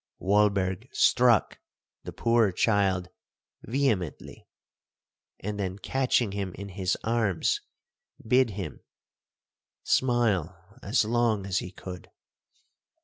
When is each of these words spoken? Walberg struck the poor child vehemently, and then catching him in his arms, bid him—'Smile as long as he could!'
Walberg 0.19 0.89
struck 0.91 1.59
the 2.05 2.11
poor 2.11 2.51
child 2.51 3.09
vehemently, 3.61 4.47
and 5.41 5.59
then 5.59 5.77
catching 5.77 6.31
him 6.31 6.55
in 6.55 6.69
his 6.69 6.97
arms, 7.03 7.61
bid 8.27 8.49
him—'Smile 8.49 10.57
as 10.81 11.05
long 11.05 11.45
as 11.45 11.59
he 11.59 11.69
could!' 11.69 12.09